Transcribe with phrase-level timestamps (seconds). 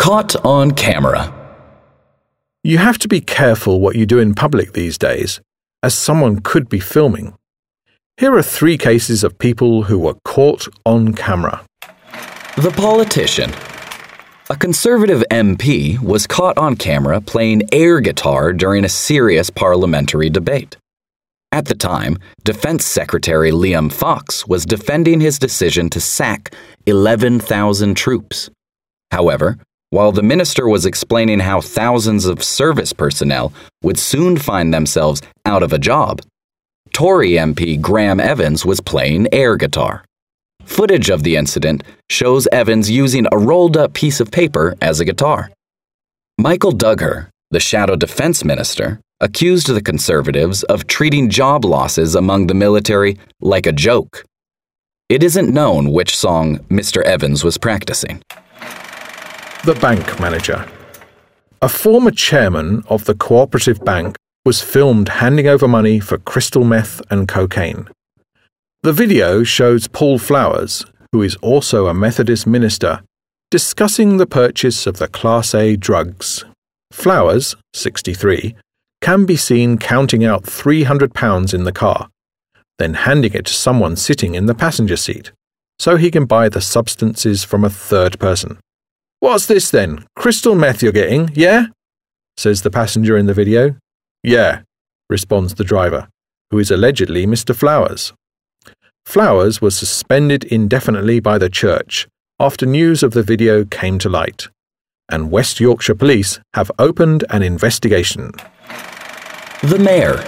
[0.00, 1.30] Caught on camera.
[2.64, 5.42] You have to be careful what you do in public these days,
[5.82, 7.34] as someone could be filming.
[8.16, 11.66] Here are three cases of people who were caught on camera.
[12.56, 13.52] The politician.
[14.48, 20.78] A conservative MP was caught on camera playing air guitar during a serious parliamentary debate.
[21.52, 26.54] At the time, Defense Secretary Liam Fox was defending his decision to sack
[26.86, 28.48] 11,000 troops.
[29.10, 29.58] However,
[29.90, 35.62] while the minister was explaining how thousands of service personnel would soon find themselves out
[35.62, 36.20] of a job,
[36.92, 40.04] Tory MP Graham Evans was playing air guitar.
[40.64, 45.04] Footage of the incident shows Evans using a rolled up piece of paper as a
[45.04, 45.50] guitar.
[46.38, 52.54] Michael Dugher, the shadow defense minister, accused the Conservatives of treating job losses among the
[52.54, 54.24] military like a joke.
[55.08, 57.02] It isn't known which song Mr.
[57.02, 58.22] Evans was practicing.
[59.62, 60.66] The bank manager.
[61.60, 67.02] A former chairman of the cooperative bank was filmed handing over money for crystal meth
[67.10, 67.86] and cocaine.
[68.84, 73.02] The video shows Paul Flowers, who is also a Methodist minister,
[73.50, 76.46] discussing the purchase of the Class A drugs.
[76.90, 78.56] Flowers, 63,
[79.02, 82.08] can be seen counting out £300 in the car,
[82.78, 85.32] then handing it to someone sitting in the passenger seat,
[85.78, 88.58] so he can buy the substances from a third person.
[89.20, 90.06] What's this then?
[90.16, 91.66] Crystal meth you're getting, yeah?
[92.38, 93.76] says the passenger in the video.
[94.22, 94.62] Yeah,
[95.10, 96.08] responds the driver,
[96.50, 97.54] who is allegedly Mr.
[97.54, 98.14] Flowers.
[99.04, 104.48] Flowers was suspended indefinitely by the church after news of the video came to light,
[105.10, 108.32] and West Yorkshire Police have opened an investigation.
[109.62, 110.24] The Mayor.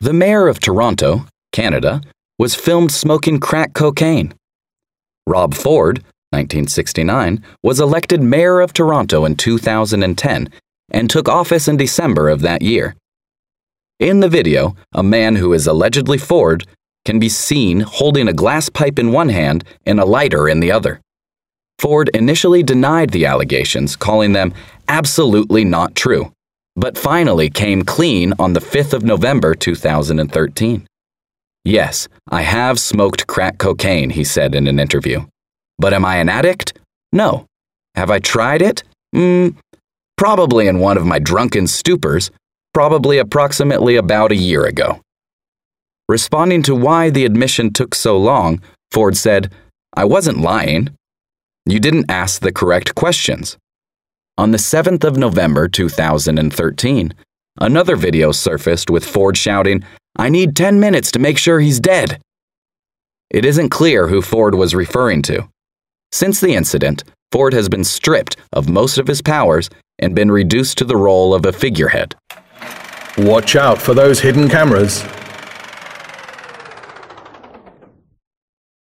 [0.00, 2.00] The Mayor of Toronto, Canada,
[2.38, 4.34] was filmed smoking crack cocaine.
[5.26, 10.48] Rob Ford, 1969, was elected Mayor of Toronto in 2010
[10.90, 12.94] and took office in December of that year.
[14.00, 16.66] In the video, a man who is allegedly Ford
[17.04, 20.72] can be seen holding a glass pipe in one hand and a lighter in the
[20.72, 21.00] other.
[21.78, 24.54] Ford initially denied the allegations, calling them
[24.88, 26.32] absolutely not true,
[26.76, 30.86] but finally came clean on the 5th of November 2013.
[31.64, 35.26] Yes, I have smoked crack cocaine, he said in an interview.
[35.82, 36.74] But am I an addict?
[37.12, 37.46] No.
[37.96, 38.84] Have I tried it?
[39.12, 39.56] Mm,
[40.16, 42.30] probably in one of my drunken stupors,
[42.72, 45.00] probably approximately about a year ago.
[46.08, 49.52] Responding to why the admission took so long, Ford said,
[49.92, 50.90] I wasn't lying.
[51.66, 53.58] You didn't ask the correct questions.
[54.38, 57.12] On the 7th of November 2013,
[57.60, 59.82] another video surfaced with Ford shouting,
[60.16, 62.20] I need 10 minutes to make sure he's dead.
[63.30, 65.48] It isn't clear who Ford was referring to.
[66.12, 70.76] Since the incident, Ford has been stripped of most of his powers and been reduced
[70.78, 72.14] to the role of a figurehead.
[73.16, 75.02] Watch out for those hidden cameras.